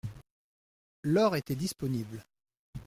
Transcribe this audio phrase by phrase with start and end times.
[1.03, 2.25] L'or était disponible.